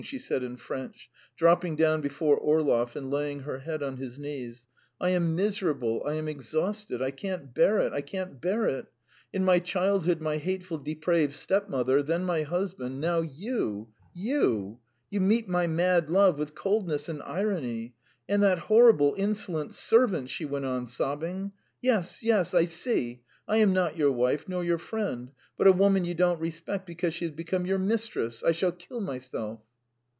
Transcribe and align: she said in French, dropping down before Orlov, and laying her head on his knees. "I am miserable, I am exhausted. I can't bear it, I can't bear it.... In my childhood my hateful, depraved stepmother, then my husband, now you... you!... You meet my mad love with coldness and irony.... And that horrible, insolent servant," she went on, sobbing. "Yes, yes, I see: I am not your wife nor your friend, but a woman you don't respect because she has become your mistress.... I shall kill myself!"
she 0.03 0.17
said 0.17 0.41
in 0.41 0.57
French, 0.57 1.11
dropping 1.37 1.75
down 1.75 2.01
before 2.01 2.35
Orlov, 2.35 2.95
and 2.95 3.11
laying 3.11 3.41
her 3.41 3.59
head 3.59 3.83
on 3.83 3.97
his 3.97 4.17
knees. 4.17 4.65
"I 4.99 5.11
am 5.11 5.35
miserable, 5.35 6.01
I 6.07 6.15
am 6.15 6.27
exhausted. 6.27 7.03
I 7.03 7.11
can't 7.11 7.53
bear 7.53 7.77
it, 7.77 7.93
I 7.93 8.01
can't 8.01 8.41
bear 8.41 8.65
it.... 8.65 8.87
In 9.31 9.45
my 9.45 9.59
childhood 9.59 10.19
my 10.19 10.37
hateful, 10.37 10.79
depraved 10.79 11.33
stepmother, 11.33 12.01
then 12.01 12.23
my 12.23 12.41
husband, 12.41 12.99
now 12.99 13.19
you... 13.21 13.89
you!... 14.11 14.79
You 15.11 15.21
meet 15.21 15.47
my 15.47 15.67
mad 15.67 16.09
love 16.09 16.35
with 16.39 16.55
coldness 16.55 17.07
and 17.07 17.21
irony.... 17.21 17.93
And 18.27 18.41
that 18.41 18.57
horrible, 18.57 19.13
insolent 19.19 19.75
servant," 19.75 20.31
she 20.31 20.45
went 20.45 20.65
on, 20.65 20.87
sobbing. 20.87 21.51
"Yes, 21.79 22.23
yes, 22.23 22.55
I 22.55 22.65
see: 22.65 23.21
I 23.47 23.57
am 23.57 23.71
not 23.71 23.97
your 23.97 24.11
wife 24.11 24.49
nor 24.49 24.63
your 24.63 24.79
friend, 24.79 25.31
but 25.59 25.67
a 25.67 25.71
woman 25.71 26.05
you 26.05 26.15
don't 26.15 26.41
respect 26.41 26.87
because 26.87 27.13
she 27.13 27.25
has 27.25 27.35
become 27.35 27.67
your 27.67 27.77
mistress.... 27.77 28.41
I 28.41 28.51
shall 28.51 28.71
kill 28.71 28.99
myself!" 28.99 29.59